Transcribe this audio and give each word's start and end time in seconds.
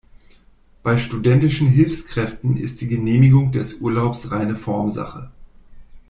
Bei 0.81 0.97
studentischen 0.97 1.67
Hilfskräften 1.67 2.57
ist 2.57 2.81
die 2.81 2.87
Genehmigung 2.87 3.51
des 3.51 3.75
Urlaubs 3.75 4.31
reine 4.31 4.55
Formsache. 4.55 5.29